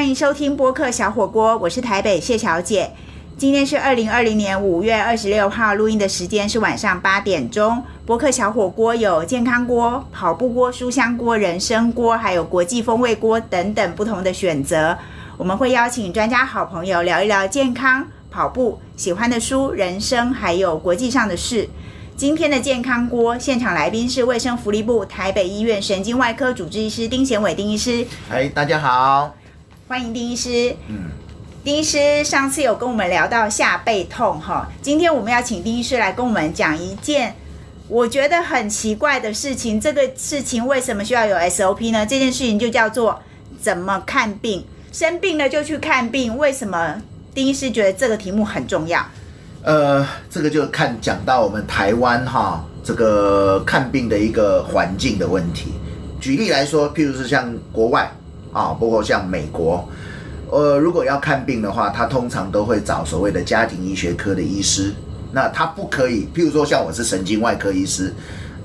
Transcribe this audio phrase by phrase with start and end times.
[0.00, 2.90] 欢迎收听播客小火锅，我是台北谢小姐。
[3.36, 7.84] 今天是二零二零年五月二十六号，录音的时间是晚上八点钟。
[8.06, 14.96] 播客小火锅有健康锅、跑步锅、书香锅、人参锅，还有国际风味锅等等不同的选择。
[15.36, 21.68] 我们会邀请专家好朋友聊一聊健康、跑步、喜欢的书、人生，还有国际上的事。
[22.16, 29.34] 今天的健康锅现场来宾是卫生福利部台北医院神经外科主治医师丁贤伟丁医师，嗨，大家好。
[29.90, 30.76] 欢迎丁医师。
[30.86, 31.10] 嗯，
[31.64, 37.34] 丁医师上次有跟我们聊到下背痛哈，今天我们要请丁医师来跟我们讲一件
[37.88, 39.80] 我觉得很奇怪的事情。
[39.80, 42.06] 这个事情为什么需要有 SOP 呢？
[42.06, 43.20] 这件事情就叫做
[43.60, 46.38] 怎么看病，生病了就去看病。
[46.38, 47.02] 为什么
[47.34, 49.04] 丁医师觉得这个题目很重要？
[49.64, 55.72] 呃，这个就看讲到我们台湾哈，这个看病的一个环境的问题。
[56.20, 58.08] 举例来说，譬如是像国外
[58.52, 59.88] 啊，包括像美国，
[60.50, 64.92] 呃，如果要看病的话，他通常都会找所谓的家庭医学科的医师。
[65.32, 68.12] 那他不可以，譬如说像我是神经外科医师，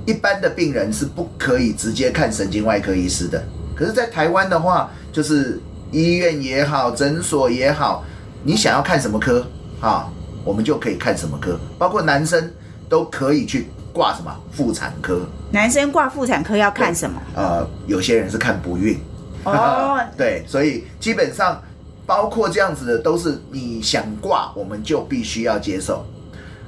[0.06, 3.44] 一般的病人是不可以直接看神经外科医师的。
[3.76, 5.60] 可是，在台湾的话，就是
[5.92, 8.04] 医院也好，诊所也好，
[8.44, 9.46] 你想要看什么科
[9.80, 10.10] 啊？
[10.44, 12.52] 我们就可以看什么科，包括男生
[12.88, 15.22] 都可以去挂什么妇产科。
[15.52, 17.22] 男生挂妇产科要看什么？
[17.36, 19.00] 呃，有些人是看不孕。
[19.46, 21.62] 哦， 对，所以基本上
[22.06, 26.06] 包括这样子的，都是你想挂，我们就必须要接受。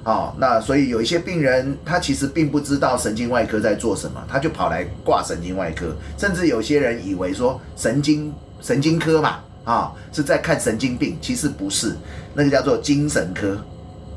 [0.04, 9.40] 好，那所以有一些病人，他其实并不知道神经外科在做什么，他就跑来挂神经外科，甚至有些人以为说神经神经科嘛。
[9.68, 11.94] 啊，是在看神经病，其实不是，
[12.34, 13.58] 那个叫做精神科，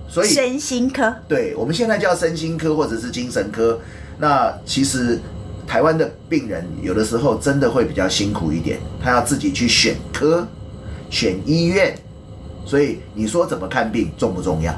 [0.09, 3.77] 所以身心科，对，我们现在叫身心科或者是精神科。
[4.19, 5.19] 那其实
[5.71, 10.45] 台湾的病人有的时候真的会比较辛苦一点，他要自己去选科、
[11.09, 11.95] 选医院，
[12.67, 14.75] 所以你说怎么看病重不重要？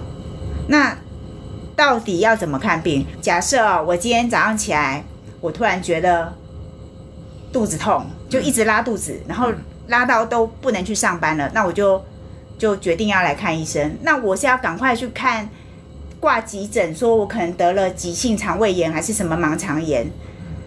[0.69, 0.95] 那
[1.75, 3.07] 到底要怎么看病？
[3.23, 5.03] 假设啊，我今天早上起来，
[5.41, 6.31] 我突然觉得
[7.51, 9.51] 肚子痛，就一直拉肚子，然后。
[9.89, 12.03] 拉到都不能去上班了，那我就
[12.57, 13.99] 就决定要来看医生。
[14.03, 15.51] 那我是要赶快去看
[16.21, 20.07] 挂急诊，说我可能得了急性肠胃炎还是什么盲肠炎，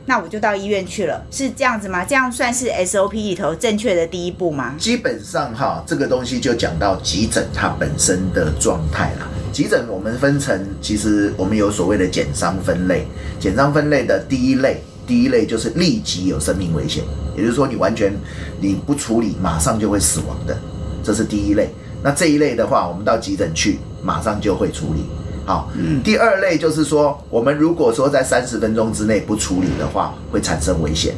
[0.06, 2.06] 那我就到医院去了，是这样子吗？
[2.06, 4.76] 这样算是 SOP 里头正确的第一步吗？
[4.78, 9.28] 基本上哈，这个东西就讲到急诊它本身的状态了。
[9.52, 13.06] 急诊我们分成，其实我们有所谓的减伤分类，
[13.40, 14.82] 减伤分类的第一类。
[15.08, 17.04] 第一类就是立即有生命危险，
[17.38, 18.12] 也就是说你完全
[18.60, 20.58] 你不处理，马上就会死亡的，
[21.04, 21.70] 这是第一类。
[22.04, 25.06] 那这一类的话，我们到急诊去，马上就会处理。
[25.46, 25.70] 好，
[26.04, 31.14] 第二类就是说，我们如果说在三十分钟之内不处理的话，会产生危险。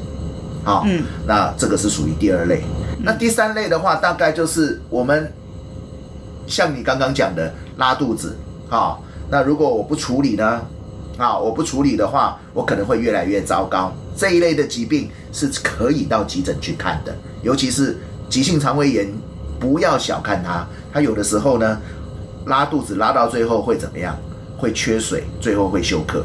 [0.63, 0.85] 好，
[1.25, 2.61] 那这个是属于第二类。
[3.01, 5.31] 那第三类的话，大概就是我们
[6.45, 8.35] 像你刚刚讲的拉肚子。
[8.67, 10.61] 好，那如果我不处理呢？
[11.17, 13.91] 啊，我不处理的话，我可能会越来越糟糕。
[14.15, 17.97] 这一类的疾病是可以到急诊去看的，尤其是
[18.29, 19.07] 急性肠胃炎，
[19.59, 20.67] 不要小看它。
[20.93, 21.79] 它有的时候呢，
[22.47, 24.17] 拉肚子拉到最后会怎么样？
[24.57, 26.23] 会缺水，最后会休克。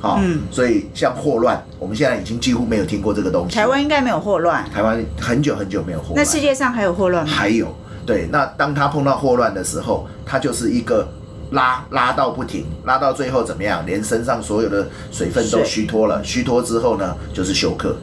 [0.00, 0.20] 好，
[0.50, 3.54] 所以像霍乱，我们现在已经几乎没有听过这个东西。
[3.54, 4.68] 台湾应该没有霍乱。
[4.70, 6.16] 台湾很久很久没有霍乱。
[6.16, 7.32] 那世界上还有霍乱吗？
[7.32, 7.74] 还有，
[8.04, 8.28] 对。
[8.32, 11.06] 那当他碰到霍乱的时候，他就是一个。
[11.52, 13.86] 拉拉到不停，拉到最后怎么样？
[13.86, 16.20] 连身上所有的水分都虚脱了。
[16.24, 17.96] 虚脱之后呢，就是休克。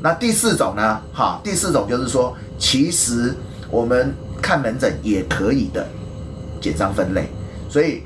[0.00, 1.00] 那第四种呢？
[1.12, 3.34] 哈，第四种就是说，其实
[3.68, 5.84] 我们看门诊也可以的，
[6.64, 7.28] 减伤分类。
[7.68, 8.02] 所以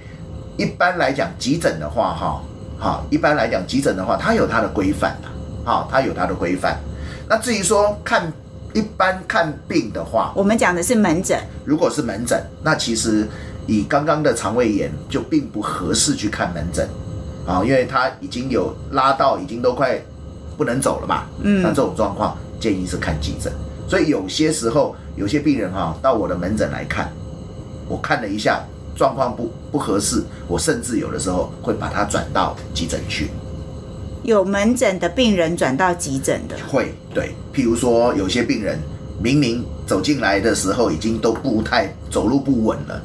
[0.56, 2.42] 一般来讲，急诊的话，哈，
[2.78, 5.28] 好，一般来讲，急诊的话，它有它的规范的，
[5.64, 6.76] 哈，它有它的规范。
[7.28, 8.32] 那至于说看
[8.74, 11.38] 一般看病的话，我们讲的是门诊。
[11.64, 13.28] 如果是门诊，那其实。
[13.70, 16.88] 以刚刚的肠胃炎就并不合适去看门诊，
[17.46, 20.00] 啊，因为他已经有拉到，已经都快
[20.56, 21.24] 不能走了嘛。
[21.42, 23.52] 嗯，那这种状况建议是看急诊。
[23.86, 27.12] 所以有些时候有些病人哈到我的门诊来看，
[27.88, 28.62] 我看了一下
[28.94, 33.30] 状况不不合适，我甚至有的时候会把它转到急诊去。
[34.22, 38.78] 有门诊的病人转到急诊的会对，譬如说有些病人
[39.22, 43.02] 明明走进来的时候已经都不太走路不稳了。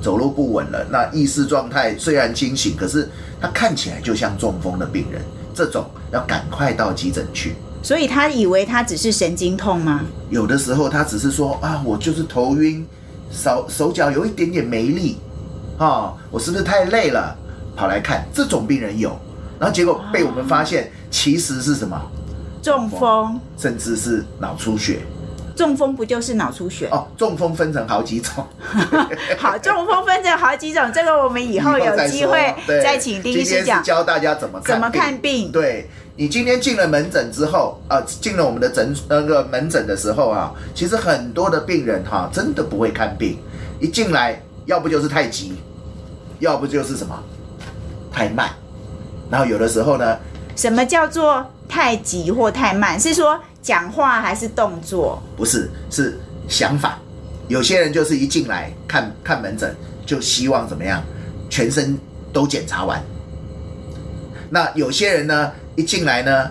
[0.00, 3.08] 走路不稳了，那意识状态虽然清醒，可是
[3.40, 5.22] 他看起来就像中风的病人，
[5.54, 7.54] 这种要赶快到急诊去。
[7.84, 10.00] 所以他以为他只是神经痛吗？
[10.28, 12.84] 有的时候他只是说啊，我就是头晕，
[13.32, 15.16] 手手脚有一点点没力，
[15.78, 17.36] 哦，我是不是太累了？
[17.74, 19.18] 跑来看这种病人有，
[19.58, 21.98] 然后结果被我们发现其实是什么？
[22.62, 25.00] 中风，甚至是脑出血。
[25.56, 26.88] 中风不就是脑出血？
[26.90, 28.46] 哦，中风分成好几种，
[29.38, 35.50] 好，中风分成好几种，这个我们以后有机会再请丁医师讲教大家怎么怎么看看病。
[35.52, 43.38] 对你今天进了门诊之后，啊、进了我们的诊那个门诊的时候啊，其实很多的病人哈、真的不会看病，
[43.80, 45.54] 一进来要不就是太急，
[46.38, 47.18] 要不就是什么
[48.12, 48.50] 太慢，
[49.30, 50.18] 然后有的时候呢，
[50.54, 53.00] 什么叫做太急或太慢？
[53.00, 55.22] 是说讲话还是动作？
[55.36, 56.18] 不是是
[56.48, 56.98] 想法，
[57.46, 59.74] 有些人就是一进来看看门诊
[60.04, 61.02] 就希望怎么样，
[61.48, 61.96] 全身
[62.32, 63.00] 都检查完。
[64.50, 66.50] 那有些人呢，一进来呢，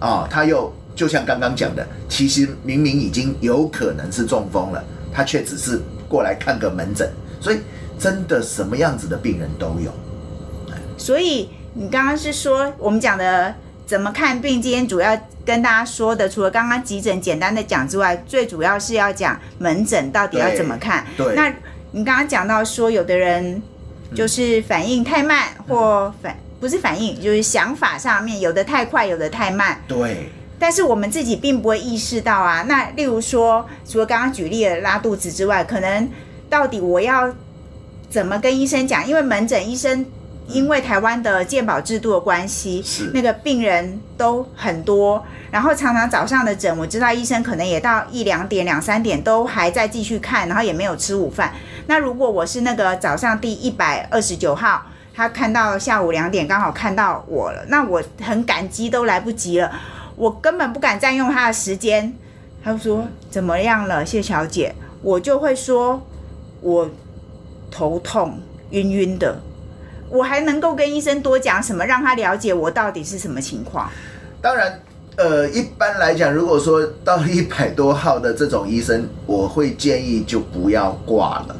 [0.00, 7.08] 啊、他又就像刚刚讲的，其实明明已经有可能是中风了，他却只是过来看个门诊，
[7.40, 7.60] 所以
[7.98, 9.92] 真的什么样子的病人都有。
[10.98, 13.54] 所以你刚刚是说我们讲的
[13.88, 14.60] 怎么看病？
[14.60, 21.06] 今天主要跟大家说的，除了刚刚急诊简单的讲之外，最主要是要讲门诊到底要怎么看。
[21.16, 21.48] 对那
[21.92, 23.62] 你刚刚讲到说，有的人
[24.14, 29.80] 就是反应太慢，或反不是反应，就是想法上面有的太快，有的太慢。
[29.88, 32.66] 对，但是我们自己并不会意识到啊。
[32.68, 36.06] 那例如说，除了刚刚举例的拉肚子之外，可能
[36.50, 37.34] 到底我要
[38.10, 39.08] 怎么跟医生讲？
[39.08, 40.04] 因为门诊医生
[40.48, 51.52] 因为台湾的健保制度的关系，是那个病人都很多，然后常常早上的诊，我知道医生可能也到一两点、两三点都还在继续看，然后也没有吃午饭。
[51.86, 54.82] 那如果我是那个早上第一百二十九号，
[55.14, 59.70] 他看到下午两点刚好看到我了，那我很感激，都来不及了，
[60.16, 62.14] 我根本不敢占用他的时间。
[62.64, 64.74] 他就说怎么样了，谢小姐？
[65.02, 66.02] 我就会说，
[66.60, 66.90] 我
[67.70, 68.40] 头痛，
[68.70, 69.40] 晕晕的。
[70.10, 73.90] 我还能够跟医生多讲什么，让他了解我到底是什么情况。
[74.40, 74.80] 当然，
[75.16, 81.56] 呃，一般来讲，如果说到一百多号的这种医生，我会建议就不要挂了。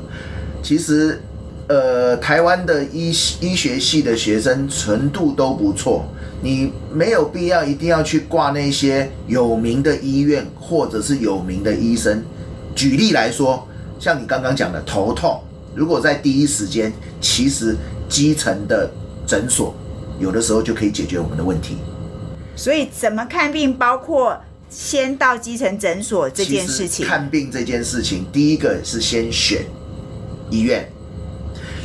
[0.62, 1.20] 其实，
[1.66, 3.08] 呃，台湾的医
[3.40, 6.04] 医学系的学生程度都不错，
[6.40, 12.22] 你没有必要一定要去挂那些有名的医院或者是有名的医生。
[12.74, 13.66] 举例来说，
[13.98, 15.40] 像你刚刚讲的头痛，
[15.74, 17.76] 如果在第一时间，其实
[18.08, 18.90] 基层的
[19.26, 19.74] 诊所
[20.18, 21.76] 有的时候就可以解决我们的问题。
[22.56, 24.36] 所以怎么看病，包括
[24.68, 29.64] 先到基层诊所这件事情，看病这件事情，第一个是先选
[30.50, 30.88] 医院。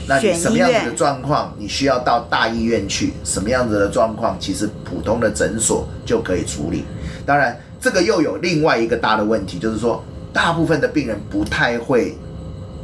[0.05, 3.13] 那什么样子的状况，你需要到大医院去？
[3.23, 6.83] 什么样子的状况，其实普通的诊所就可以处理。
[7.25, 10.03] 当然，这个又有另外一个大的问题，就是说，
[10.33, 12.17] 大部分的病人不太会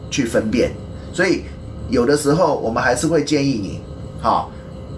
[0.10, 0.72] 去分辨，
[1.12, 1.44] 所以
[1.90, 3.82] 有的时候我们还是会建议你，
[4.22, 4.52] 好，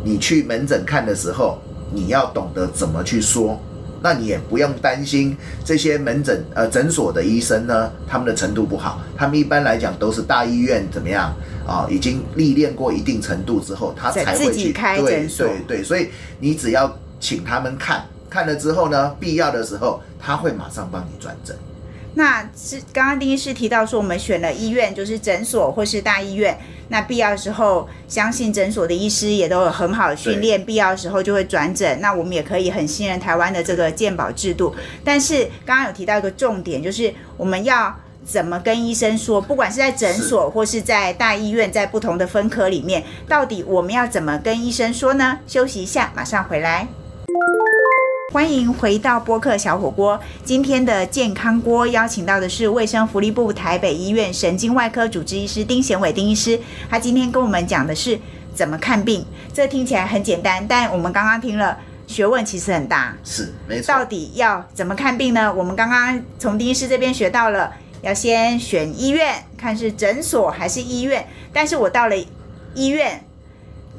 [0.04, 1.58] 你去门诊看的时候，
[1.92, 3.60] 你要懂得怎么去说。
[4.04, 11.32] 那你也不用担心这些门诊呃诊所的医生呢，他们的程度不好，他们一般来讲都是大医院怎么样
[11.68, 16.10] 啊，已经历练过一定程度之后，他才会去自己开对诊所对对，所以
[16.40, 21.56] 你只要请他们看看了之后呢，必要的时候他会马上帮你转诊。
[22.16, 26.58] 那是刚刚丁医师提到说，我们选了医院，就是诊所或是大医院。
[26.90, 32.02] 那必要的时候，相信诊所的医师也都有很好的训练，必要的时候就会转诊。
[32.02, 34.76] 那我们也可以很信任台湾的这个健保制度。
[35.06, 45.40] 但是刚刚有提到一个重点，就是我们要怎么跟医生说，不管是在诊所或是在大医院，在不同的分科里面，到底我们要怎么跟医生说呢？
[45.48, 46.90] 休息一下，马上回来。
[48.32, 50.18] 欢迎回到播客小火锅。
[50.46, 56.58] 今天的健康锅邀请到的是卫生福利部台北医院神经外科主治医师丁贤伟丁医师。
[56.90, 58.18] 他今天跟我们讲的是
[58.56, 59.26] 怎么看病。
[59.52, 63.14] 这听起来很简单，但我们刚刚听了，学问其实很大。
[63.22, 65.54] 是没错到，底要怎么看病呢？
[65.54, 71.28] 我们刚刚从丁医师这边学到了，要先选医院，看是诊所还是医院。
[71.52, 72.16] 但是我到了
[72.76, 73.26] 医院，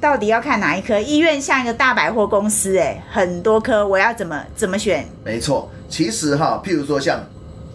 [0.02, 0.98] 到底要看哪一科？
[0.98, 5.06] 医院像一个大百货公司，哎，很多科，我要怎么怎么选？
[5.24, 5.70] 没错。
[5.88, 7.20] 其实哈，譬如说像，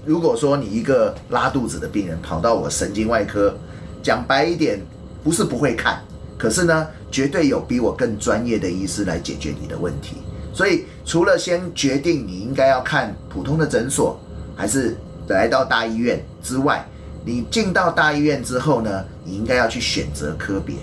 [0.06, 3.58] 如果说你一个拉肚子的病人跑到我神经外科，
[4.04, 4.78] 讲白一点，
[5.24, 6.02] 不是不会看，
[6.38, 10.18] 可是呢，绝对有比我更专业的医师来解决你的问题。
[10.54, 14.20] 所以除了先决定你应该要看普通的诊所，
[14.54, 14.98] 还是
[15.30, 16.86] 来到大医院之外，
[17.24, 20.76] 你进到大医院之后呢，你应该要去选择科别。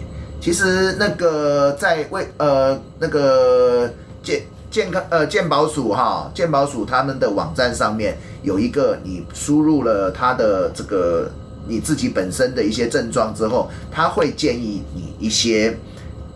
[0.45, 3.91] 其实那个在为呃那个
[4.23, 11.31] 健健康呃健保署哈，健保署他们的网站上面有一个，你输入了他的这个
[11.67, 15.75] 你自己本身的一些症状之后，他会建议你一些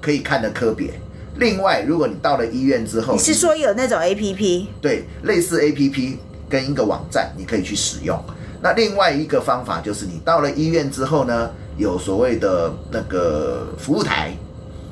[0.01, 0.99] 可以看的科别。
[1.37, 4.69] 另外，如果你到了医院之后，你是说有那种 A P P？
[4.81, 6.17] 对类似 A P P，
[6.49, 8.19] 跟一个网站，你可以去使用。
[8.63, 14.37] 那另外一个方法就是，你到了医院之后呢，有所谓的那个服务台，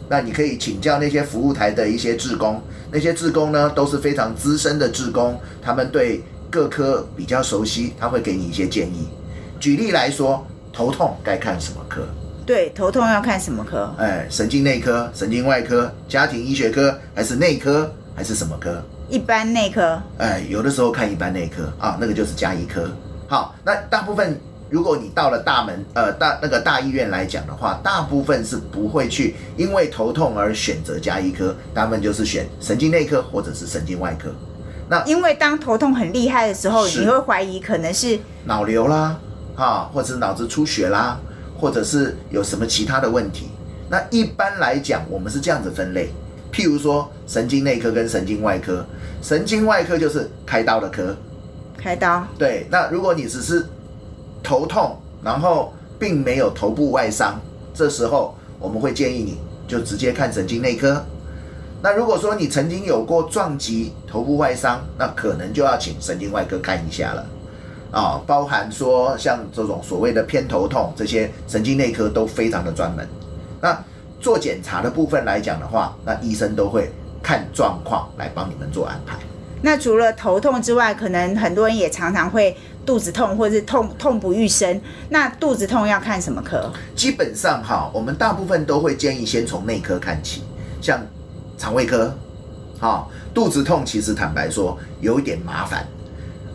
[0.09, 9.09] 那你可以请教那些服务台的一些志工，那些志工呢都是非常资深的志工，他们对各科比较熟悉，他会给你一些建议。
[9.59, 12.07] 举例来说，头痛该看什么科？
[12.47, 13.93] 对，头痛要看什么科？
[13.99, 18.81] 哎，神经内科、神经外科、家庭医学科，还是内科，还是什么科？
[19.09, 20.01] 一般内科。
[20.19, 22.89] 哎，有的时候看一般内科啊，那个就是加医科。
[23.27, 34.31] 好，那大部分如果你到了大门呃大那个大医院来讲的话，大部分是不会去因为头痛而选择加医科，大部分就是选神经内科或者是神经外科。
[34.89, 39.19] 那因为当头痛很厉害的时候，你会怀疑可能是脑瘤啦，
[39.57, 41.19] 啊，或者是脑子出血啦，
[41.59, 43.49] 或者是有什么其他的问题。
[43.89, 46.11] 那一般来讲，我们是这样子分类，
[46.53, 48.85] 譬如说神经内科跟神经外科，
[49.23, 51.17] 神经外科就是开刀的科，
[51.77, 52.25] 开刀。
[52.39, 52.67] 对。
[52.71, 53.65] 那如果你只是
[54.47, 57.41] 头痛，然后并没有头部外伤，
[57.75, 61.05] 这时候我们会建议你就直接看神经内科。
[61.83, 67.27] 那如果说你曾经有过撞击、头部外伤，那可能就要请神经外科看一下了。
[67.91, 73.05] 啊，包含说像这种所谓的偏头痛，这些神经内科都非常的专门。
[73.61, 73.77] 那
[74.21, 79.17] 做检查的部分来讲的话，那医生都会看状况来帮你们做安排。
[79.63, 84.81] 那除了头痛之外，可能很多人也常常会肚子痛，或者是痛痛不欲生。
[85.11, 86.73] 那肚子痛要看什么科？
[86.95, 90.45] 基本上哈，我们大部分都会建议先从内科看起，
[90.81, 91.01] 像
[91.59, 92.17] 肠胃科，
[92.81, 95.87] 哈，肚子痛其实坦白说有一点麻烦，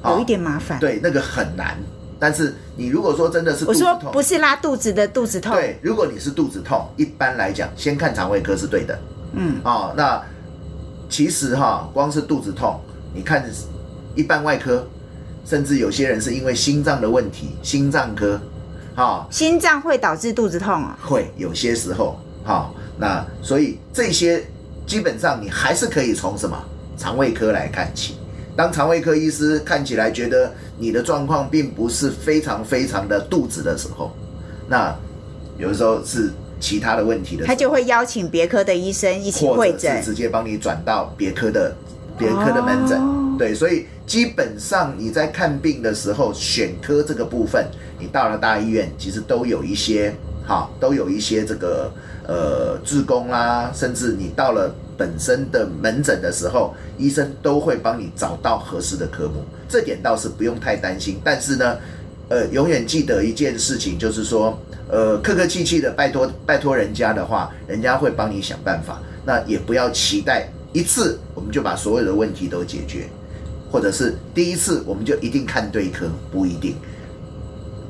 [0.05, 0.79] 有一点麻烦。
[0.79, 1.77] 对，那个很难。
[2.17, 8.97] 但是你如果说真的是肚我说，不是拉肚子的肚子痛，对，如果你是肚子痛，一般来讲先看肠胃科是对的。
[9.33, 10.21] 嗯，哦，那
[11.09, 12.79] 其实哈，光是肚子痛，
[13.11, 13.43] 你看
[14.13, 14.85] 一般外科，
[15.45, 18.39] 甚至有些人是因为心脏的问题，心脏科，
[18.95, 20.97] 哈、心脏会导致肚子痛啊。
[21.03, 24.43] 会有些时候，哈、那所以这些
[24.85, 26.57] 基本上你还是可以从什么
[26.97, 28.15] 肠胃科来看起。
[28.55, 34.11] 当肠胃科医师看起来觉得你的状况并不是非常非常的肚子的时候，
[34.67, 34.93] 那
[35.57, 40.03] 有的时候是其他的问题的时候，他就会邀请别科的医生一起或者是会诊。
[40.03, 41.73] 直接帮你转到别科的
[42.21, 43.01] 别科的门诊。
[43.01, 47.65] 哦对，所以基本上你在看病的时候，选科这个部分，
[47.97, 50.13] 你到了大医院，其实都有一些
[50.45, 51.91] 哈，都有一些这个
[52.27, 61.19] 呃志工啦，甚至你到了本身的门诊的时候，医生都会帮你找到合适的科目，这点倒是不用太担心。
[61.23, 61.77] 但是呢，
[62.29, 64.55] 呃，永远记得一件事情，就是说，
[64.87, 69.01] 呃，客客气气的拜托拜托人家的话，人家会帮你想办法。
[69.25, 73.07] 那也不要期待一次我们就把所有的问题都解决，
[73.71, 76.75] 或者是第一次我们就一定看对科，不一定，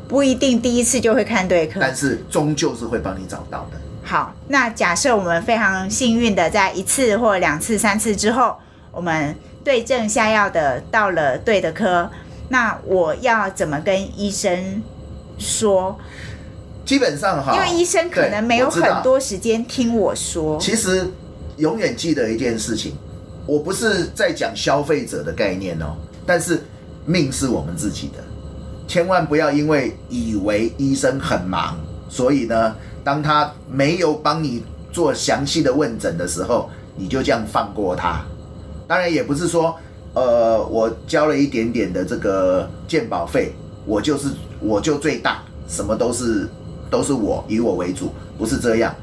[0.07, 1.79] 不一定第一次就会看对科。
[1.79, 3.79] 但是终究是会帮你找到的。
[4.03, 8.55] 好，那假设我们非常幸运的在一次或两次、三次之后，
[8.91, 12.09] 我们对症下药的到了对的科，
[12.49, 14.81] 那我要怎么跟医生
[15.37, 15.97] 说？
[16.83, 20.59] 基本上哈，因为医生可能没有很多时间听我说。
[20.59, 21.07] 其实
[21.61, 22.93] 永远记得一件事情，
[23.45, 26.59] 我不是在讲消费者的概念哦，但是
[27.05, 28.15] 命是我们自己的，
[28.87, 31.77] 千万不要因为以为医生很忙，
[32.09, 38.23] 所以呢，当他没有帮你做详细的问诊的时候，你就这样放过他。
[38.87, 39.75] 当然也不是说，
[40.15, 43.53] 呃，我交了一点点的这个鉴保费，
[43.85, 46.49] 我就是我就最大，什么都是
[46.89, 48.95] 都是我以我为主，不是这样。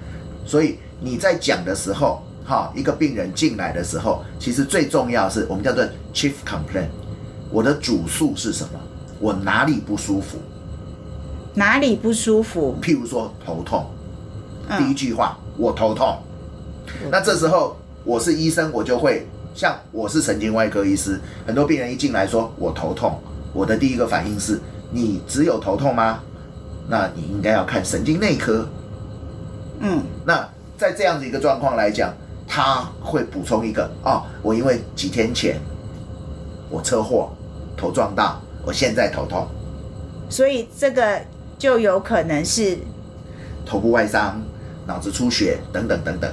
[0.44, 6.88] 所以你在讲的时候，哈，一个病人进来的时候，其实最重要是我们叫做 chief complaint，
[7.50, 8.80] 我的主诉是什么？
[9.20, 10.38] 我哪里不舒服？
[11.52, 12.78] 哪里不舒服？
[12.80, 13.84] 譬如说头痛，
[14.70, 16.16] 嗯第一句话我头痛，
[17.10, 23.20] 那这时候我是医生，我就会像我是神经外科医师，很多病人一进来说我头痛，
[23.52, 24.58] 我的第一个反应是
[24.90, 26.20] 你只有头痛吗？
[26.88, 28.66] 那你应该要看神经内科。
[29.80, 32.14] 嗯，那在这样的一个状况来讲，
[32.48, 35.60] 他会补充一个哦，我因为几天前
[36.70, 37.30] 我车祸
[37.76, 39.46] 头撞到，我现在头痛，
[40.30, 41.20] 所以这个
[41.58, 42.78] 就有可能是
[43.66, 44.40] 头部外伤、
[44.86, 46.32] 脑子出血等等等等。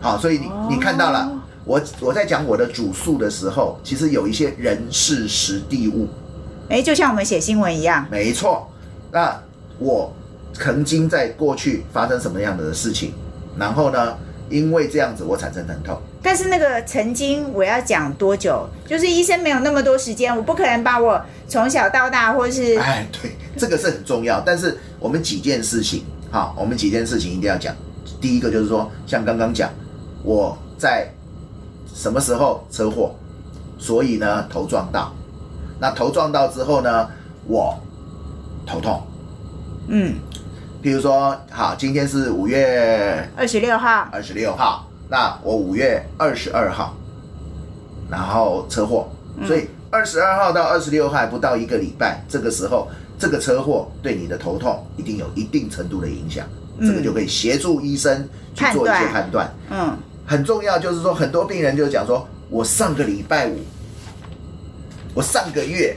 [0.00, 1.32] 好，所以你哦你看到了，
[1.64, 6.06] 我我在讲我的主诉的时候，其实有一些人事实地物，
[6.68, 8.68] 哎，就像我们写新闻一样，没错。
[9.10, 9.42] 那
[9.78, 10.12] 我
[10.52, 13.14] 曾经在过去发生什么样的事情，
[13.58, 14.16] 然后呢，
[14.48, 18.68] 因为这样子我产生疼痛，但是那个曾经我要讲多久？
[18.86, 24.40] 就是医生没有那么多时间，我不可能把我从小到大或是哎，对，这个是很重要。
[24.40, 27.74] 但是我们几件事情，好，我们几件事情一定要讲。
[28.20, 29.70] 第一个就是说，像刚刚讲，
[30.22, 31.08] 我在
[31.94, 33.14] 什么时候车祸，
[33.78, 35.12] 所以呢头撞到，
[35.80, 37.08] 那头撞到之后呢，
[37.46, 37.76] 我
[38.64, 39.02] 头痛。
[39.88, 40.14] 嗯，
[40.86, 46.94] 譬如说，好，今天是五月二十六号，二十六号，那我五月二十二号，
[48.08, 49.10] 然后车祸，
[49.44, 52.86] 所以二十二号到二十六号还不到一个礼拜，这个时候
[53.18, 56.46] 这个车祸对你的头痛一定有一定程度的影响，
[56.78, 59.52] 这个就可以协助医生去做一些判断。
[59.68, 63.58] 嗯，很重要就是说，很多病人就讲说，我上个礼拜五，
[65.14, 65.96] 我上个月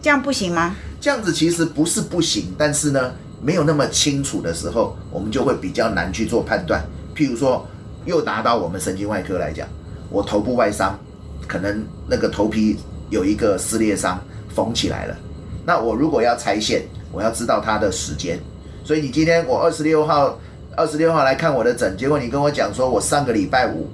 [0.00, 0.76] 这样不行吗？
[1.00, 6.84] 这样子其实不是不行，但是呢，没有那么清楚的时候，我们就会比较难去做判断。
[7.14, 7.66] 譬如说，
[8.04, 9.66] 又拿到我们神经外科来讲，
[10.10, 10.98] 我头部外伤，
[11.46, 12.76] 可能那个头皮
[13.08, 14.22] 有一个撕裂伤，
[14.54, 15.16] 缝起来了。
[15.64, 16.82] 那我如果要拆线，
[17.12, 18.38] 我要知道它的时间。
[18.84, 20.38] 所以你今天我二十六号，
[20.76, 23.88] 二十六号来看我的诊，结果你跟我讲说我上个礼拜五，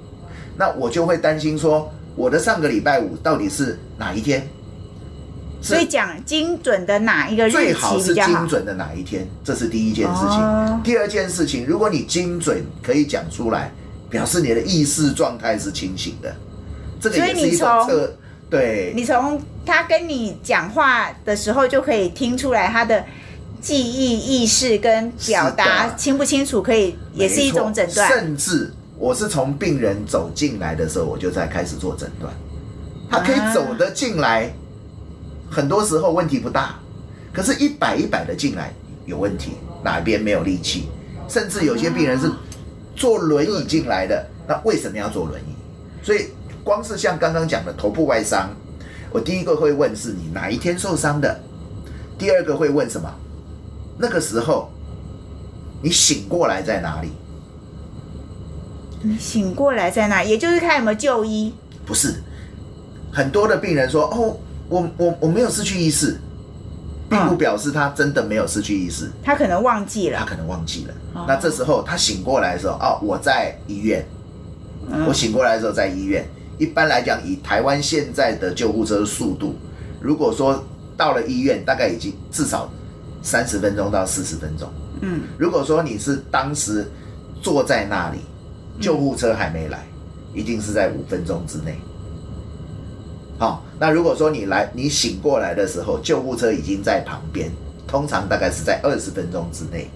[0.57, 4.47] 那我就会担心说，我的上个礼拜五到底是哪一天？
[5.61, 8.47] 是所以讲精准的哪一个日最好是精？
[8.47, 10.39] 准的哪一天，这是第一件事情。
[10.39, 13.71] 哦第二件事情，如果你精准可以讲出来，
[14.09, 16.33] 表示你的意识状态是清醒的，
[17.01, 18.13] 这个也是一种从测。
[18.49, 23.03] 对，你从他跟你讲话的时候就可以听出来他的
[23.59, 28.07] 记忆、意识跟表达清不清楚，可以也是一种诊断。
[28.09, 32.33] 甚至我是从病人走进来的时候，我就在开始做诊断。
[33.09, 34.49] 他可以啊走得进来，
[35.49, 36.75] 很多时候问题不大，
[37.33, 38.73] 可是，一百一百的进来
[39.05, 40.89] 有问题，哪边没有力气，
[41.27, 42.31] 甚至有些病人是
[42.95, 45.55] 坐轮椅进来的，那为什么要坐轮椅？
[46.03, 46.27] 所以，
[46.63, 48.49] 光是像刚刚讲的头部外伤，
[49.11, 51.39] 我第一个会问是你哪一天受伤的，
[52.17, 53.09] 第二个会问什么？
[53.97, 54.71] 那个时候
[55.81, 57.09] 你醒过来在哪里？
[59.01, 60.23] 你醒过来在哪？
[60.23, 61.53] 也就是看有没有就医。
[61.85, 62.21] 不是，
[63.11, 64.37] 很多的病人说：“哦，
[64.69, 66.19] 我我我没有失去意识，
[67.09, 70.93] 并不表示他真的没有失去意识，他可能忘记了，他可能忘记了。
[71.13, 74.05] 哦那这时候他醒过来的时候，哦，我在医院，
[74.91, 76.27] 嗯我醒过来的时候在医院。
[76.57, 79.55] 一般来讲，以台湾现在的救护车速度，
[80.01, 80.63] 如果说
[80.97, 82.67] 到了医院，大概已经至少
[83.21, 84.67] 三十分钟到四十分钟。
[85.01, 86.89] 嗯，如果说你是当时
[87.43, 88.17] 坐在那里，
[88.81, 89.85] 救护车还没来，
[90.33, 91.79] 一定是在五分钟之内。
[93.37, 97.51] 好，那如果说你来，你醒过来的时候，救护车已经在旁边，
[97.87, 99.89] 通常大概是在二十分钟之内。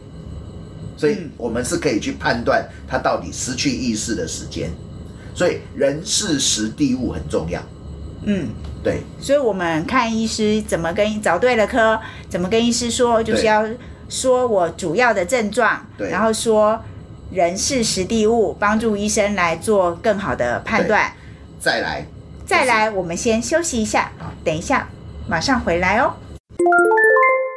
[0.96, 4.70] 所以嗯我们是可以去判断他到底失去意识的时间。
[5.34, 7.62] 所以人事时地物很重要，
[8.24, 8.50] 嗯。
[8.84, 13.64] 对所以我们看医师怎么跟找对了科，怎么跟医师说，就是要
[14.10, 16.82] 说我主要的症状，对然后说
[17.32, 21.14] 人事实地物，帮助医生来做更好的判断。
[21.60, 22.08] 再来
[22.52, 24.12] 再来，我们先休息一下，
[24.44, 24.90] 等一下
[25.26, 26.12] 马上回来哦。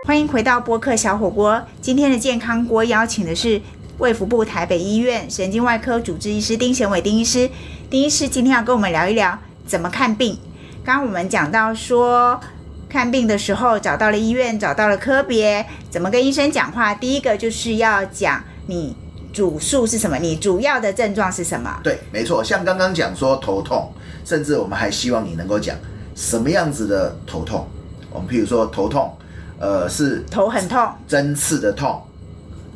[0.07, 3.61] 欢迎回到播客小火锅，今天的健康锅邀请的是
[3.99, 7.51] 卫福部台北医院神经外科主治医师丁贤伟丁医师。
[7.91, 10.39] 丁医师今天要跟我们聊一聊怎么看病。
[10.85, 12.41] 刚刚我们讲到说，
[12.89, 16.95] 看病的时候找到了医院，找到了科别，怎么跟医生讲话？
[16.95, 18.95] 第一个就是要讲你
[19.35, 21.81] 主诉是什么，你主要的症状是什么。
[21.83, 23.93] 对，没错，像刚刚讲说头痛，
[24.25, 25.77] 甚至我们还希望你能够讲
[26.15, 27.67] 什么样子的头痛。
[28.11, 29.13] 我们譬如说头痛，
[29.59, 32.01] 呃，是头很痛，针刺的痛，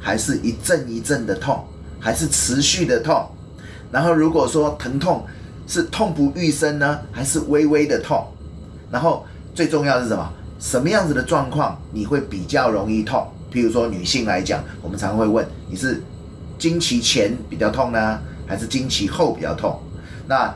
[0.01, 1.65] 还是一阵一阵的痛，
[2.01, 3.25] 还是持续的痛？
[3.93, 5.25] 然后如果说疼痛
[5.69, 8.27] 是痛不欲生呢，还是微微的痛？
[8.91, 10.33] 然后最重要的是什么？
[10.59, 13.25] 什么样子的状况你会比较容易痛？
[13.53, 16.03] 譬如说女性来讲，我们常会问你是
[16.59, 19.81] 经期前比较痛呢，还是经期后比较痛？
[20.27, 20.53] 那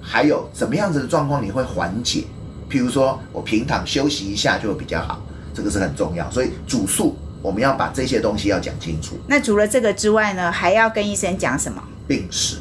[0.00, 2.24] 还有什么样子的状况你会缓解？
[2.70, 5.22] 譬如说我平躺休息一下就会比较好，
[5.54, 6.30] 这个是很重要。
[6.30, 9.16] 所以主诉我们要把这些东西要讲清楚。
[9.28, 11.82] 那除了这个之外呢，还要跟医生讲什么？
[12.06, 12.56] 病史，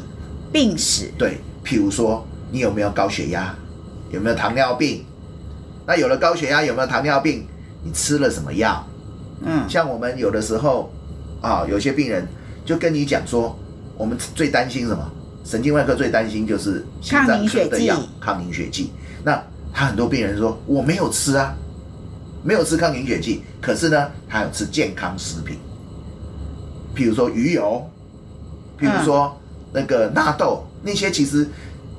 [0.52, 1.12] 病史。
[1.18, 3.54] 对，譬如说你有没有高血压，
[4.12, 5.04] 有没有糖尿病？
[5.88, 7.46] 那有了高血压，有没有糖尿病？
[7.84, 8.84] 你吃了什么药？
[9.42, 10.92] 嗯像我们有的时候
[11.42, 12.28] 啊，有些病人
[12.66, 13.58] 就跟你讲说，
[13.96, 15.12] 我们最担心什么？
[15.46, 18.92] 神经外科最担心就是心脏科的药，抗凝血剂。
[19.24, 19.40] 那
[19.72, 21.56] 他很多病人说我没有吃啊，
[22.44, 25.58] 没有吃抗凝血剂，可是呢，他有吃健康食品，
[26.96, 27.88] 譬如说鱼油，
[28.80, 29.38] 譬如说
[29.72, 31.48] 那个纳豆，那些其实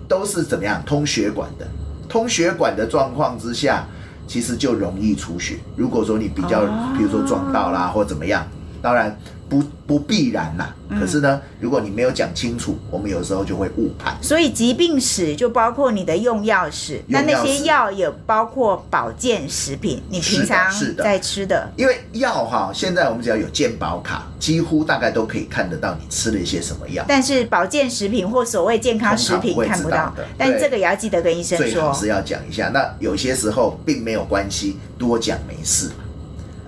[0.09, 1.67] 都是怎么样通血管的，
[2.09, 3.87] 通血管的状况之下，
[4.27, 5.59] 其实就容易出血。
[5.77, 8.45] 如果说你比较，哦比如说撞到啦或怎么样，
[8.83, 9.17] 当然
[9.49, 10.75] 不不必然啦。
[10.99, 14.17] 可是呢，如果你没有讲清楚，我们有时候就会误判。
[14.23, 21.69] 所以疾病史就包括你的用药史，那那些药也包括保健食品，你平常在吃的。
[21.77, 27.05] 因为药哈，现在我们只要有健保卡，几乎大概都可以看得到你吃了一些什么药。
[27.09, 31.67] 但是保健食品或所谓健康食品不看不到的，但这个也要记得跟医生说。
[31.67, 32.69] 最好是要讲一下。
[32.69, 35.91] 那有些时候并没有关系，多讲没事，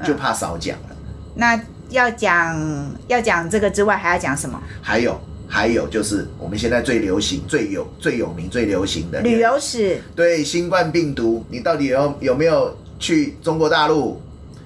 [0.05, 0.97] 就怕少讲了。
[1.35, 4.61] 那要讲要讲这个之外，还要讲什么？
[4.83, 14.21] 还有还有就是我们现在最流行、最有最有名、最流行的旅游史，对新冠病毒，你到底有有没有去中国大陆？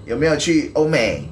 [0.04, 1.28] 有没有去欧美？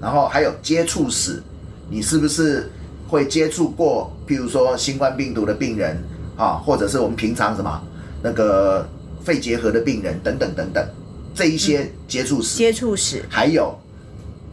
[0.00, 1.40] 然后还有接触史，
[1.88, 2.68] 你是不是
[3.06, 4.12] 会接触过？
[4.26, 5.96] 譬如说新冠病毒的病人
[6.36, 7.80] 啊，或者是我们平常什么
[8.22, 8.88] 那个
[9.24, 10.84] 肺结核的病人等等等等，
[11.32, 13.72] 这一些接触史，接触史，还有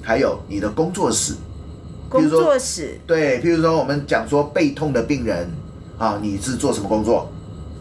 [0.05, 1.33] 还有你的工作史，
[2.07, 5.49] 工作室，对，譬如说我们讲说背痛的病人
[5.97, 7.27] 啊，你是做什么工作？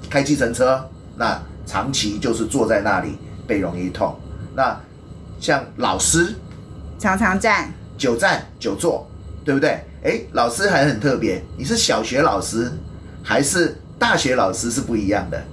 [0.08, 0.82] 开计程车，
[1.16, 4.16] 那长期就是坐在那里背容易痛。
[4.56, 4.74] 那
[5.38, 6.34] 像老师
[6.98, 9.06] 常常站，久站久坐，
[9.44, 9.84] 对不对？
[10.02, 12.72] 哎，老师还很特别，你是小学老师
[13.22, 15.44] 还是大学老师是不一样的。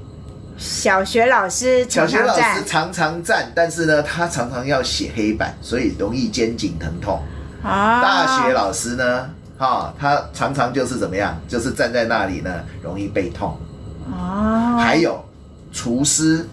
[0.62, 7.20] 小学老师常小学老师常常常站，但是呢，他常常要写黑板，所以容易肩颈疼痛。
[7.64, 13.58] 啊，大学老师呢，哈、他常常就是怎么样，就是站在那里呢，容易背痛。
[14.12, 15.20] 哦，还有
[15.74, 16.48] 厨师，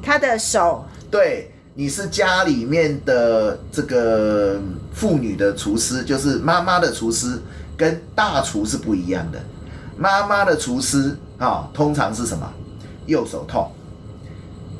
[0.00, 4.60] 他的手对，你是家里面的这个
[4.94, 7.42] 妇女的厨师，就是妈妈的厨师，
[7.76, 9.40] 跟大厨是不一样的。
[9.96, 12.48] 妈妈的厨师啊、通常是什么？
[13.06, 13.70] 右手痛。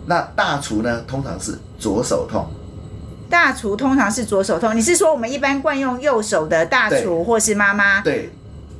[0.06, 2.46] 那大厨呢，通常是左手痛。
[3.30, 8.00] 大厨通常是左手痛，你是说我们一般惯用右手的大厨或是妈妈？
[8.02, 8.30] 对，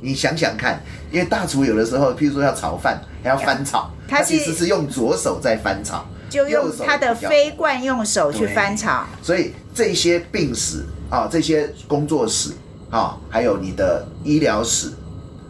[0.01, 6.05] 你想想看，因为大厨有的时候，譬如说要炒饭，还要翻炒，他其实是用左手在翻炒。
[6.29, 9.05] 就用他的非惯用手去翻炒。
[9.21, 12.51] 所以这些病史啊，这些工作史
[12.89, 14.91] 啊，还有你的医疗史，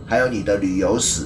[0.06, 1.25] 还有你的旅游史，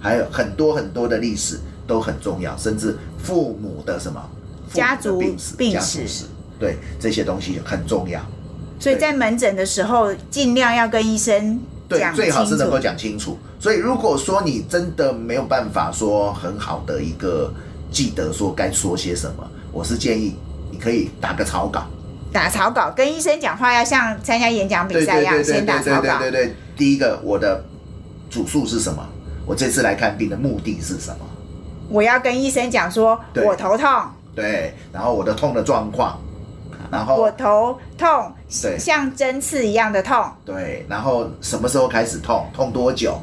[0.00, 4.22] 还有很多很多的历史都很重要，甚至父母的什么
[4.72, 6.24] 的家族病史、病史
[6.58, 8.20] 对这些东西很重要。
[8.80, 12.78] 所以在门诊的时候，尽量要跟医生对讲，最好是能够。
[12.78, 13.38] 讲清楚。
[13.58, 17.52] 所以如果说你真的没有办法说很好的一个
[17.90, 20.34] 记得说该说些什么，我是建议
[20.70, 21.86] 你可以打个草稿。
[22.32, 26.18] 打草稿，跟医生讲话要像参加演讲比赛一样，先打对草稿。
[26.18, 27.64] 对对对对，第一个我的
[28.28, 29.06] 主诉是什么？
[29.46, 31.24] 我这次来看病的目的是什么？
[31.94, 33.88] 我要跟医生讲说，我头痛，
[34.34, 36.18] 对，然后我的痛的状况，
[36.90, 40.24] 然后我头痛，对像针刺一样的痛。
[40.44, 42.48] 对，然后什么时候开始痛？
[42.52, 43.16] 痛多久？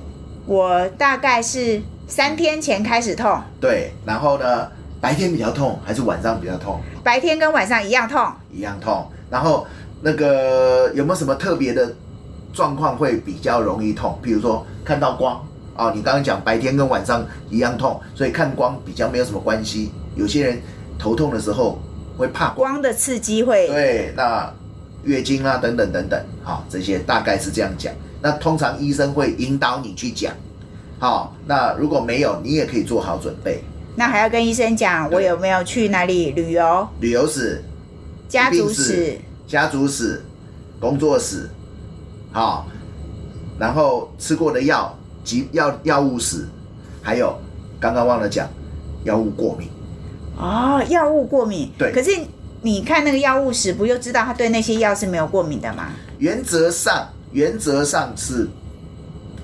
[0.46, 4.70] 我大概是三天前开始痛，对，然后呢，
[5.02, 6.80] 白天比较痛还是晚上比较痛？
[7.04, 8.26] 白天跟晚上一样痛。
[8.54, 9.06] 一样痛。
[9.30, 9.68] 然后
[10.02, 11.94] 那个有没有什么特别的
[12.54, 14.18] 状况会比较容易痛？
[14.22, 15.46] 比如说看到光
[15.82, 19.92] 哦，你刚刚讲白天跟晚上一样痛，所以看光比较没有什么关系。
[20.16, 20.62] 有些人
[21.00, 21.82] 头痛的时候
[22.16, 24.54] 会怕光，光的刺激会对，那
[25.04, 27.92] 月经啊等等等等，好、这些大概是这样讲。
[28.22, 30.32] 那通常医生会引导你去讲，
[31.00, 33.64] 好、那如果没有，你也可以做好准备。
[33.96, 37.64] 那还要跟医生讲我有没有去哪里旅游、旅游史、
[38.30, 40.24] 家族史、家族史、
[40.80, 41.50] 工作史，
[42.32, 42.68] 好、
[43.58, 46.48] 然后吃过的药、及药药物史，
[47.02, 47.38] 还有
[47.80, 48.48] 刚刚忘了讲
[49.04, 49.68] 药物过敏。
[50.38, 51.72] 哦，药物过敏。
[51.78, 52.12] 对可是
[52.62, 55.90] 你看那个药物史，不就知道他对那些药是没有过敏的吗？
[56.20, 58.48] 原则上，原则上是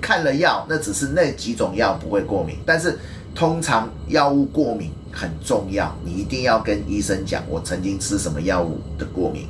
[0.00, 2.98] 看了药，那只是那几种药不会过敏，但是
[3.34, 9.48] 通常药物过敏很重要，你一定要跟医生讲，我曾经吃什么药物的过敏，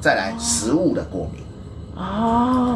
[0.00, 1.42] 再来食物的过敏。
[1.42, 1.47] 哦，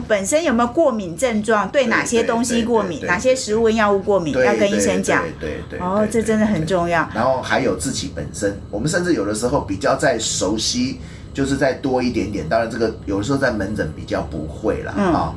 [0.09, 1.69] 本身有没有过敏症状？
[1.71, 3.05] 对对哪些东西过敏？
[3.07, 4.35] 哪些食物跟药物过敏？
[4.35, 5.23] 要跟医生讲。
[5.23, 7.09] 对对对对哦，这真的很重要。
[7.15, 10.99] 然后还有自己本身，我们甚至有的时候比较在熟悉，
[11.33, 12.49] 就是再多一点点。
[12.49, 15.35] 当然，这个有的时候在门诊比较不会啦，嗯啊。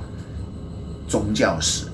[1.08, 1.86] 宗教史，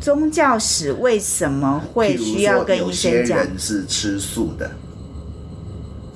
[0.00, 3.38] 宗教史为什么会需要跟医说有些生讲？
[3.38, 4.68] 人是吃素的，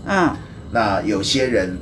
[0.04, 0.36] 嗯，
[0.72, 1.78] 那有些人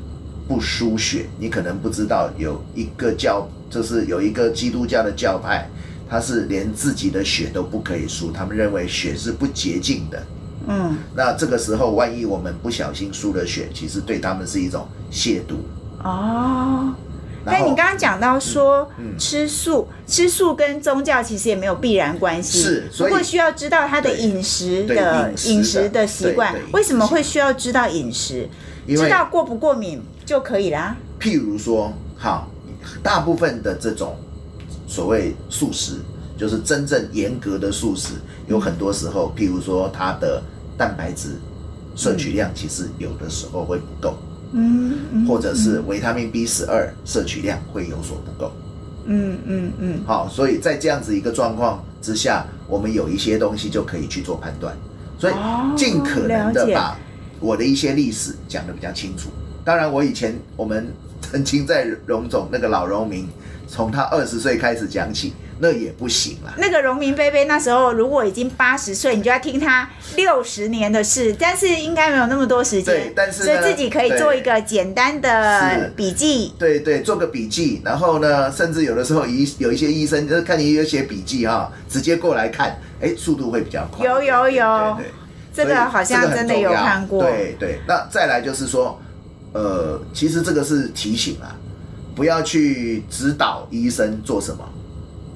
[0.53, 5.67] 不输血，你可能不知道有一个教，就是有一个基督教的教派，
[6.07, 10.23] 他是连自己的血都不可以输，他们认为血是不洁净的。
[10.69, 15.55] 嗯，那这个时候，万一我们不小心输了血，其实对他们是一种亵渎。
[16.05, 16.95] 哦。
[17.45, 26.55] 但你刚刚讲到说嗯嗯吃素，吃素跟宗教其实也没有必然关系，是不过需要知道他的饮食的饮食的习惯。
[26.73, 28.49] 为什么会需要知道饮食？
[28.87, 30.96] 知道过不过敏就可以啦。
[31.20, 32.48] 譬如说，好，
[33.02, 34.16] 大部分的这种
[34.87, 35.96] 所谓素食，
[36.37, 38.14] 就是真正严格的素食，
[38.46, 40.42] 有很多时候，譬如说它的
[40.76, 41.38] 蛋白质
[41.94, 44.16] 摄取量其实有的时候会不够，
[44.52, 48.52] 嗯嗯或者是维他命 B 十二摄取量会有所不够。
[49.04, 54.76] 嗯嗯嗯好，所以在这样子一个状况之下，我们有一些东西就可以去做判断，
[55.18, 56.96] 所以哦尽可能的把
[57.40, 59.28] 我的一些历史讲得比较清楚。
[59.64, 63.29] 当然，我以前我们曾经在荣总那个老农民，
[63.68, 66.53] 从他二十岁开始讲起，那也不行了。
[66.59, 76.53] 那个荣民贝贝那时候如果已经八十岁，你就要听他六十年的事，但是应该没有那么多时间对，但是所以自己可以做一个简单的是笔记。
[76.59, 84.05] 对对，做个笔记，然后呢，甚至有的时候医有一些医生就是看你有写笔记哈、直接过来看，哎，速度会比较快。
[84.05, 85.12] 有有对有对对
[85.55, 87.22] 这个好像真的有看过。
[87.22, 89.01] 对对，那再来就是说，
[89.53, 91.57] 呃，其实这个是提醒啊，
[92.15, 94.65] 不要去指导医生做什么。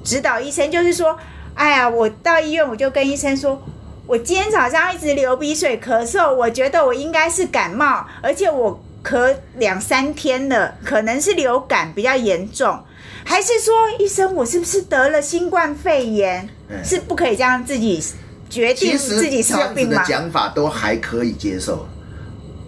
[0.03, 1.17] 指导医生就是说，
[1.53, 3.61] 哎呀，我到医院我就跟医生说，
[4.05, 12.79] 我今天早上一直流鼻水、咳嗽，我觉得我应该是感冒，而且我咳两三天了，可能是流感比较严重。
[13.23, 16.47] 还是说，医生，我是不是得了新冠肺炎？
[16.69, 18.03] 嗯是不可以这样自己
[18.49, 20.01] 决定自己什么病吗？
[20.01, 21.87] 的讲法都还可以接受。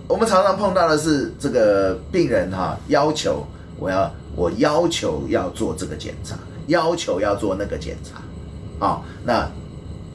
[0.10, 3.46] 我们常常碰到的是这个病人哈、要求
[3.78, 9.48] 我要我要求要做这个检查，要求要做那个检查，啊、那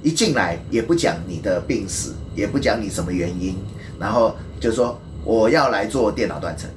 [0.03, 3.57] 一进来也不讲你的病史，也不讲你什么原因，
[3.97, 6.69] 然后就说我要来做电脑断层。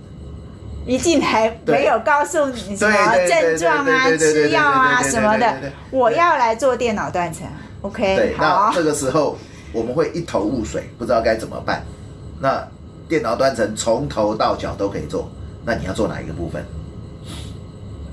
[0.85, 5.53] 一进来没有告诉你什么症状啊、吃药啊什么的
[5.89, 7.47] 我要来做电脑断层。
[7.81, 9.35] OK，，那这，个时候
[9.73, 11.83] 我们会一头雾水，不知道该怎么办。
[12.39, 12.65] 那
[13.07, 15.29] 电脑端层从头到脚都可以做，
[15.65, 16.63] 那你要做哪一个部分？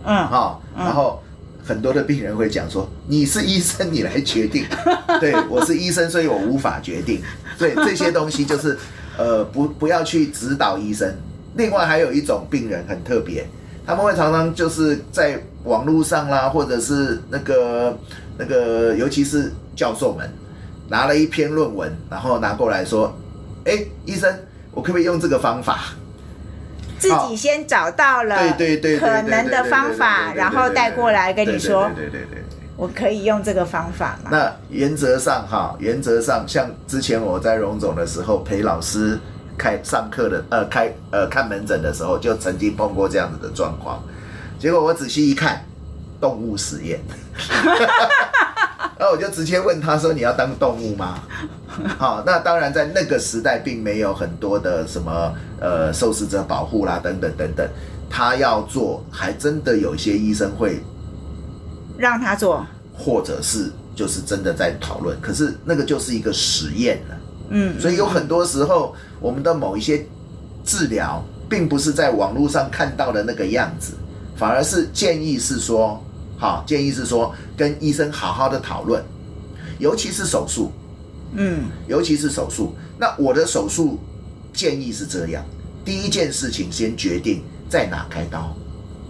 [0.05, 1.23] 嗯，啊、嗯然后
[1.65, 4.67] 很多的病人会讲说：“你是医生，你来决定。
[5.19, 7.23] ”对我是医生，所以我无法决定。
[7.57, 8.79] 所以这些东西就是
[9.17, 11.11] 呃，不不要去指导医生。
[11.55, 13.47] 另外还有一种病人很特别，
[13.87, 17.97] 他们会常常就是在网络上啦，或者是那个
[18.37, 20.29] 那个，尤其是教授们
[20.89, 23.15] 拿了一篇论文，然后拿过来说
[23.65, 24.37] ：“哎，医生，
[24.75, 25.81] 我可不可以用这个方法？”
[26.99, 32.45] 自己先找到了对对对可能的方法，然后带过来跟你说，对对对对对。
[32.77, 34.31] 我可以用这个方法吗？
[34.33, 39.19] 那原则上哈，原则上像之前我在荣总的时候陪老师
[39.57, 44.03] 开上课的，呃，开呃看门诊的时候，就曾经碰过这样子的状况。
[44.59, 45.65] 结果我仔细一看，
[46.21, 46.99] 动物实验，
[49.05, 51.19] 然后我就直接问他说：“你要当动物吗？”
[51.99, 57.69] 好，那当然在那个时代并没有很多的什么呃受试者保护啦，等等等等。
[58.09, 60.83] 他要做，还真的有一些医生会
[61.99, 62.65] 让他做，
[62.97, 67.17] 或者是就是真的在讨论，可是那个就是一个实验了。
[67.51, 70.03] 嗯，所以有很多时候，我们的某一些
[70.65, 73.93] 治疗，并不是在网络上看到的那个样子，
[74.35, 76.03] 反而是建议是说，
[76.37, 79.03] 好，建议是说跟医生好好的讨论，
[79.79, 80.73] 尤其是手术，
[81.35, 82.75] 嗯尤其是手术。
[82.99, 83.99] 那我的手术
[84.53, 85.45] 建议是这样：
[85.85, 88.55] 第一件事情先决定在哪开刀，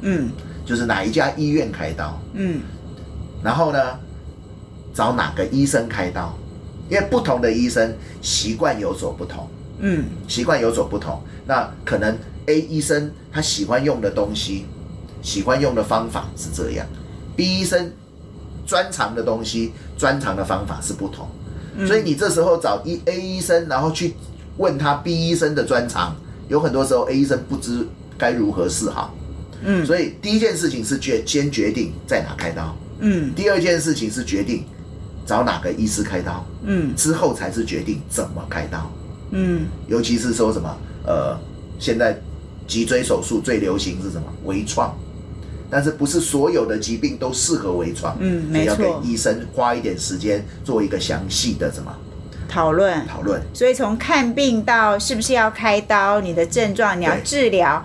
[0.02, 0.30] 嗯
[0.64, 2.60] 就是哪一家医院开刀，嗯
[3.42, 3.98] 然后呢，
[4.94, 6.34] 找哪个医生开刀，
[6.88, 9.48] 因为不同的医生习惯有所不同，
[9.80, 11.20] 嗯习惯有所不同。
[11.46, 14.64] 那可能 A 医生他喜欢用的东西，
[15.20, 16.86] 喜欢用的方法是这样
[17.36, 17.92] ，B 医生
[18.66, 21.28] 专长的东西，专长的方法是不同。
[21.76, 24.14] 嗯所以你这时候找一 A 医生，然后去
[24.58, 26.14] 问他 B 医生的专长，
[26.48, 27.84] 有很多时候 A 医生不知
[28.16, 29.12] 该如何是好。
[29.64, 32.76] 嗯所以第一件事情是决先决定在哪开刀。
[33.00, 34.64] 嗯第二件事情是决定
[35.26, 38.90] 找哪个医师开刀，嗯之后才是决定怎么开刀。
[39.30, 41.36] 嗯尤其是说什么，呃，
[41.80, 42.16] 现在
[42.68, 44.32] 脊椎手术最流行是什么？
[44.44, 44.94] 微创，
[45.70, 48.16] 但是不是所有的疾病都适合微创？
[48.20, 51.94] 嗯没错要没错给医生花一点时间做一个详细的什么
[52.48, 53.06] 讨论。
[53.06, 53.42] 讨论。
[53.52, 57.84] 所以从看病到是不是要开刀，你的症状你要治疗，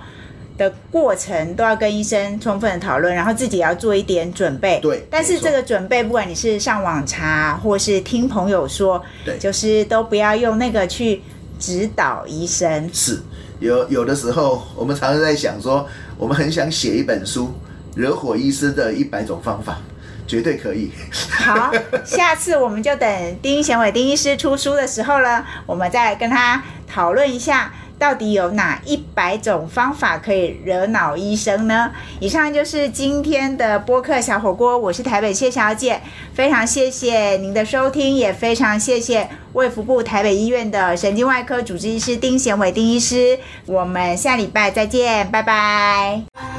[0.58, 4.80] 的过程都要跟医生充分的讨论，然后自己也要做一点准备。
[4.82, 11.22] 对但是这个准备，不管你是上网查，或是听朋友说，对就是都不要用那个去
[11.58, 12.90] 指导医生。
[12.94, 13.20] 是
[13.60, 15.88] 有有的时候，我们常常在想说，
[16.18, 17.54] 我们很想写一本书，
[18.00, 19.78] 惹火医师的一百种方法，
[20.26, 20.90] 绝对可以。
[21.30, 21.70] 好，
[22.06, 31.92] 下次我们就等丁贤伟丁医师出书的时候呢，我们再跟他讨论一下，到底有哪一百种方法可以惹恼医生呢？
[32.22, 36.00] 以上就是今天的播客小火锅，我是台北谢小姐，
[36.34, 46.59] 非常谢谢您的收听，也非常谢谢卫福部台北医院的神经外科主治医师丁贤伟丁医师，我们下礼拜再见，拜拜。